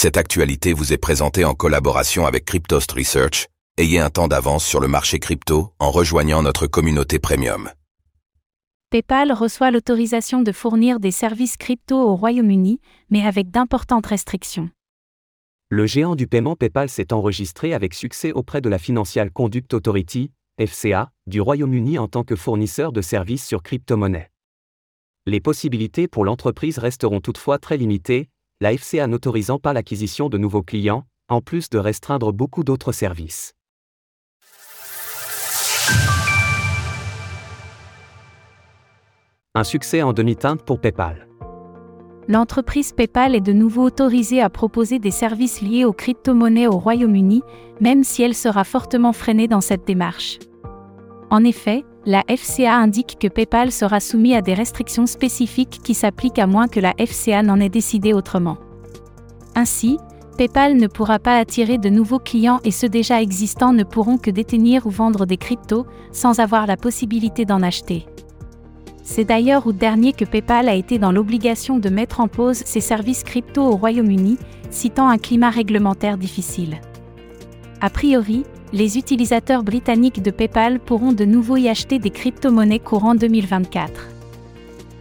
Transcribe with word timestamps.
Cette 0.00 0.16
actualité 0.16 0.74
vous 0.74 0.92
est 0.92 0.96
présentée 0.96 1.44
en 1.44 1.54
collaboration 1.54 2.24
avec 2.24 2.44
Cryptost 2.44 2.92
Research. 2.92 3.48
Ayez 3.78 3.98
un 3.98 4.10
temps 4.10 4.28
d'avance 4.28 4.64
sur 4.64 4.78
le 4.78 4.86
marché 4.86 5.18
crypto 5.18 5.72
en 5.80 5.90
rejoignant 5.90 6.40
notre 6.40 6.68
communauté 6.68 7.18
premium. 7.18 7.68
PayPal 8.90 9.32
reçoit 9.32 9.72
l'autorisation 9.72 10.40
de 10.40 10.52
fournir 10.52 11.00
des 11.00 11.10
services 11.10 11.56
crypto 11.56 11.96
au 11.96 12.14
Royaume-Uni, 12.14 12.80
mais 13.10 13.26
avec 13.26 13.50
d'importantes 13.50 14.06
restrictions. 14.06 14.70
Le 15.68 15.84
géant 15.86 16.14
du 16.14 16.28
paiement 16.28 16.54
PayPal 16.54 16.88
s'est 16.88 17.12
enregistré 17.12 17.74
avec 17.74 17.92
succès 17.92 18.30
auprès 18.30 18.60
de 18.60 18.68
la 18.68 18.78
Financial 18.78 19.28
Conduct 19.32 19.74
Authority, 19.74 20.30
FCA, 20.64 21.10
du 21.26 21.40
Royaume-Uni 21.40 21.98
en 21.98 22.06
tant 22.06 22.22
que 22.22 22.36
fournisseur 22.36 22.92
de 22.92 23.02
services 23.02 23.44
sur 23.44 23.64
crypto-monnaies. 23.64 24.30
Les 25.26 25.40
possibilités 25.40 26.06
pour 26.06 26.24
l'entreprise 26.24 26.78
resteront 26.78 27.20
toutefois 27.20 27.58
très 27.58 27.76
limitées, 27.76 28.28
la 28.60 28.76
FCA 28.76 29.06
n'autorisant 29.06 29.60
pas 29.60 29.72
l'acquisition 29.72 30.28
de 30.28 30.36
nouveaux 30.36 30.64
clients, 30.64 31.04
en 31.28 31.40
plus 31.40 31.70
de 31.70 31.78
restreindre 31.78 32.32
beaucoup 32.32 32.64
d'autres 32.64 32.90
services. 32.90 33.54
Un 39.54 39.62
succès 39.62 40.02
en 40.02 40.12
demi-teinte 40.12 40.64
pour 40.64 40.80
PayPal. 40.80 41.28
L'entreprise 42.26 42.92
PayPal 42.92 43.36
est 43.36 43.40
de 43.40 43.52
nouveau 43.52 43.84
autorisée 43.84 44.42
à 44.42 44.50
proposer 44.50 44.98
des 44.98 45.12
services 45.12 45.62
liés 45.62 45.84
aux 45.84 45.92
crypto-monnaies 45.92 46.66
au 46.66 46.78
Royaume-Uni, 46.78 47.42
même 47.80 48.02
si 48.02 48.22
elle 48.22 48.34
sera 48.34 48.64
fortement 48.64 49.12
freinée 49.12 49.46
dans 49.46 49.60
cette 49.60 49.86
démarche. 49.86 50.40
En 51.30 51.44
effet, 51.44 51.84
la 52.08 52.24
FCA 52.26 52.74
indique 52.74 53.18
que 53.20 53.28
PayPal 53.28 53.70
sera 53.70 54.00
soumis 54.00 54.34
à 54.34 54.40
des 54.40 54.54
restrictions 54.54 55.04
spécifiques 55.04 55.80
qui 55.84 55.92
s'appliquent 55.92 56.38
à 56.38 56.46
moins 56.46 56.66
que 56.66 56.80
la 56.80 56.94
FCA 56.94 57.42
n'en 57.42 57.60
ait 57.60 57.68
décidé 57.68 58.14
autrement. 58.14 58.56
Ainsi, 59.54 59.98
PayPal 60.38 60.76
ne 60.76 60.86
pourra 60.86 61.18
pas 61.18 61.36
attirer 61.36 61.76
de 61.76 61.90
nouveaux 61.90 62.18
clients 62.18 62.60
et 62.64 62.70
ceux 62.70 62.88
déjà 62.88 63.20
existants 63.20 63.74
ne 63.74 63.84
pourront 63.84 64.16
que 64.16 64.30
détenir 64.30 64.86
ou 64.86 64.90
vendre 64.90 65.26
des 65.26 65.36
cryptos 65.36 65.84
sans 66.10 66.40
avoir 66.40 66.66
la 66.66 66.78
possibilité 66.78 67.44
d'en 67.44 67.62
acheter. 67.62 68.06
C'est 69.02 69.26
d'ailleurs 69.26 69.66
août 69.66 69.76
dernier 69.76 70.14
que 70.14 70.24
PayPal 70.24 70.70
a 70.70 70.74
été 70.76 70.98
dans 70.98 71.12
l'obligation 71.12 71.78
de 71.78 71.90
mettre 71.90 72.20
en 72.20 72.28
pause 72.28 72.62
ses 72.64 72.80
services 72.80 73.22
crypto 73.22 73.60
au 73.60 73.76
Royaume-Uni, 73.76 74.38
citant 74.70 75.10
un 75.10 75.18
climat 75.18 75.50
réglementaire 75.50 76.16
difficile. 76.16 76.80
A 77.82 77.90
priori, 77.90 78.44
les 78.72 78.98
utilisateurs 78.98 79.62
britanniques 79.62 80.22
de 80.22 80.30
PayPal 80.30 80.78
pourront 80.78 81.12
de 81.12 81.24
nouveau 81.24 81.56
y 81.56 81.68
acheter 81.68 81.98
des 81.98 82.10
crypto-monnaies 82.10 82.78
courant 82.78 83.14
2024. 83.14 84.08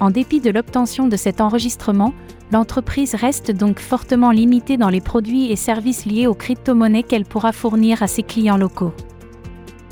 En 0.00 0.10
dépit 0.10 0.40
de 0.40 0.50
l'obtention 0.50 1.06
de 1.06 1.16
cet 1.16 1.40
enregistrement, 1.40 2.12
l'entreprise 2.52 3.14
reste 3.14 3.50
donc 3.50 3.78
fortement 3.78 4.32
limitée 4.32 4.76
dans 4.76 4.90
les 4.90 5.00
produits 5.00 5.50
et 5.50 5.56
services 5.56 6.04
liés 6.04 6.26
aux 6.26 6.34
crypto-monnaies 6.34 7.04
qu'elle 7.04 7.24
pourra 7.24 7.52
fournir 7.52 8.02
à 8.02 8.06
ses 8.06 8.22
clients 8.22 8.58
locaux. 8.58 8.92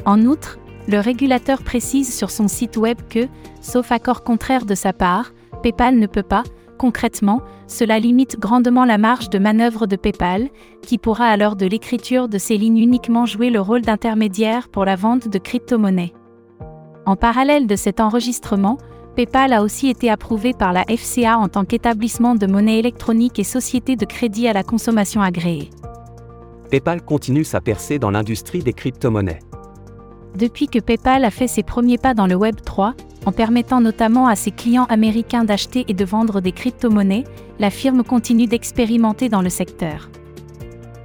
En 0.05 0.23
outre, 0.23 0.59
le 0.89 0.99
régulateur 0.99 1.63
précise 1.63 2.13
sur 2.15 2.31
son 2.31 2.49
site 2.49 2.77
web 2.77 2.99
que, 3.09 3.29
sauf 3.61 3.93
accord 3.93 4.25
contraire 4.25 4.67
de 4.67 4.75
sa 4.75 4.93
part, 4.93 5.33
PayPal 5.63 5.99
ne 5.99 6.07
peut 6.07 6.25
pas, 6.25 6.43
Concrètement, 6.83 7.43
cela 7.69 8.01
limite 8.01 8.41
grandement 8.41 8.85
la 8.85 8.99
marge 8.99 9.31
de 9.31 9.39
manœuvre 9.39 9.87
de 9.87 9.95
PayPal, 9.95 10.49
qui 10.83 10.99
pourra 10.99 11.27
alors 11.27 11.55
de 11.55 11.65
l'écriture 11.65 12.27
de 12.27 12.39
ces 12.39 12.57
lignes 12.57 12.79
uniquement 12.79 13.25
jouer 13.25 13.51
le 13.51 13.61
rôle 13.61 13.83
d'intermédiaire 13.83 14.69
pour 14.69 14.85
la 14.85 14.97
vente 14.97 15.29
de 15.29 15.39
crypto-monnaies. 15.39 16.13
En 17.07 17.15
parallèle 17.15 17.69
de 17.69 17.77
cet 17.77 18.01
enregistrement, 18.01 18.79
PayPal 19.15 19.53
a 19.53 19.63
aussi 19.63 19.91
été 19.91 20.11
approuvé 20.11 20.55
par 20.55 20.73
la 20.73 20.85
FCA 20.89 21.39
en 21.39 21.47
tant 21.47 21.65
qu'établissement 21.65 22.35
de 22.35 22.49
monnaie 22.49 22.81
électronique 22.81 23.39
et 23.39 23.45
société 23.45 23.95
de 23.95 24.05
crédit 24.05 24.49
à 24.49 24.53
la 24.53 24.65
consommation 24.65 25.23
agréée. 25.23 25.71
PayPal 26.69 27.01
continue 27.03 27.45
sa 27.45 27.61
percée 27.61 28.01
dans 28.01 28.11
l'industrie 28.11 28.65
des 28.65 28.73
crypto-monnaies. 28.73 29.39
Depuis 30.37 30.67
que 30.67 30.81
PayPal 30.81 31.25
a 31.25 31.31
fait 31.31 31.47
ses 31.47 31.63
premiers 31.63 31.99
pas 31.99 32.15
dans 32.15 32.27
le 32.27 32.35
Web 32.35 32.57
3, 32.65 32.95
en 33.27 33.33
permettant 33.33 33.81
notamment 33.81 34.27
à 34.27 34.37
ses 34.37 34.51
clients 34.51 34.87
américains 34.87 35.45
d'acheter 35.45 35.85
et 35.89 35.95
de 35.95 36.05
vendre 36.05 36.41
des 36.41 36.53
crypto-monnaies, 36.53 37.25
la 37.59 37.71
firme 37.71 38.03
continue 38.03 38.47
d'expérimenter 38.47 39.29
dans 39.29 39.43
le 39.43 39.51
secteur. 39.51 40.11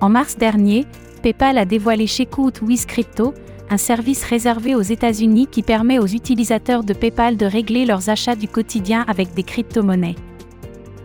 En 0.02 0.10
mars 0.10 0.38
dernier, 0.38 0.86
PayPal 1.22 1.58
a 1.58 1.66
dévoilé 1.66 2.08
Checkout 2.08 2.62
with 2.62 2.86
Crypto, 2.86 3.34
un 3.70 3.78
service 3.78 4.24
réservé 4.24 4.76
aux 4.76 4.82
États-Unis 4.82 5.48
qui 5.48 5.62
permet 5.62 6.00
aux 6.00 6.08
utilisateurs 6.08 6.84
de 6.84 6.94
PayPal 6.94 7.38
de 7.38 7.46
régler 7.46 7.86
leurs 7.86 8.10
achats 8.10 8.36
du 8.36 8.48
quotidien 8.48 9.04
avec 9.08 9.34
des 9.34 9.44
crypto-monnaies. 9.44 10.16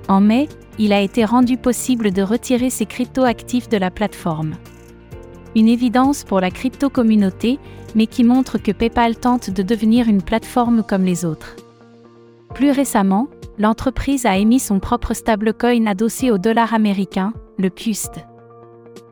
En 0.09 0.21
mai, 0.21 0.49
il 0.79 0.93
a 0.93 1.00
été 1.00 1.25
rendu 1.25 1.56
possible 1.56 2.12
de 2.12 2.23
retirer 2.23 2.71
ces 2.71 2.87
crypto-actifs 2.87 3.69
de 3.69 3.77
la 3.77 3.91
plateforme. 3.91 4.55
Une 5.54 5.68
évidence 5.68 6.24
pour 6.24 6.40
la 6.40 6.50
crypto-communauté, 6.50 7.58
mais 7.94 8.06
qui 8.06 8.24
montre 8.24 8.58
que 8.58 8.72
PayPal 8.72 9.16
tente 9.16 9.50
de 9.50 9.62
devenir 9.62 10.08
une 10.08 10.22
plateforme 10.22 10.82
comme 10.82 11.04
les 11.04 11.24
autres. 11.24 11.56
Plus 12.54 12.70
récemment, 12.70 13.28
l'entreprise 13.58 14.26
a 14.26 14.36
émis 14.38 14.60
son 14.60 14.80
propre 14.80 15.14
stablecoin 15.14 15.86
adossé 15.86 16.30
au 16.30 16.38
dollar 16.38 16.72
américain, 16.74 17.32
le 17.58 17.70
PUSD. 17.70 18.24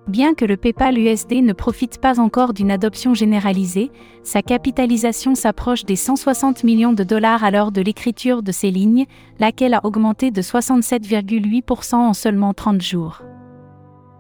Bien 0.09 0.35
que 0.35 0.45
le 0.45 0.57
PayPal 0.57 0.99
USD 0.99 1.43
ne 1.43 1.53
profite 1.53 2.01
pas 2.01 2.19
encore 2.19 2.53
d'une 2.53 2.71
adoption 2.71 3.15
généralisée, 3.15 3.93
sa 4.25 4.43
capitalisation 4.43 5.35
s'approche 5.35 5.85
des 5.85 5.95
160 5.95 6.65
millions 6.65 6.93
de 6.93 7.05
dollars 7.05 7.45
à 7.45 7.51
l'heure 7.51 7.71
de 7.71 7.81
l'écriture 7.81 8.43
de 8.43 8.51
ces 8.51 8.71
lignes, 8.71 9.07
laquelle 9.39 9.75
a 9.75 9.85
augmenté 9.85 10.31
de 10.31 10.43
67,8% 10.43 11.95
en 11.95 12.15
seulement 12.15 12.55
30 12.55 12.81
jours. 12.81 13.23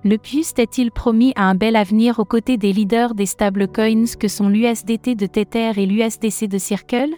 Le 0.03 0.17
PUST 0.17 0.59
est-il 0.59 0.91
promis 0.91 1.35
à 1.37 1.45
un 1.45 1.55
bel 1.55 1.77
avenir 1.77 2.19
aux 2.21 2.25
côtés 2.25 2.57
des 2.57 2.73
leaders 2.73 3.15
des 3.15 3.27
stablecoins 3.27 4.17
que 4.19 4.29
sont 4.29 4.49
l'USDT 4.49 5.15
de 5.15 5.27
Tether 5.27 5.73
et 5.77 5.85
l'USDC 5.85 6.49
de 6.49 6.57
Circle? 6.57 7.11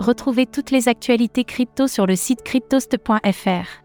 Retrouvez 0.00 0.46
toutes 0.46 0.70
les 0.70 0.88
actualités 0.88 1.44
crypto 1.44 1.86
sur 1.86 2.06
le 2.06 2.16
site 2.16 2.42
cryptost.fr. 2.42 3.84